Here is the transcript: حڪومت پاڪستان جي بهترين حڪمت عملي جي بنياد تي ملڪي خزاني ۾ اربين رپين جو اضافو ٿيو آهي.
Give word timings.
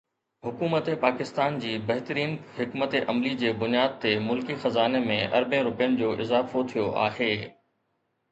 حڪومت 0.45 0.87
پاڪستان 1.01 1.57
جي 1.65 1.73
بهترين 1.89 2.31
حڪمت 2.55 2.95
عملي 3.13 3.33
جي 3.43 3.51
بنياد 3.63 3.93
تي 4.05 4.13
ملڪي 4.29 4.55
خزاني 4.63 5.01
۾ 5.11 5.17
اربين 5.41 5.63
رپين 5.69 5.99
جو 6.01 6.09
اضافو 6.25 6.65
ٿيو 6.73 6.89
آهي. 7.03 7.29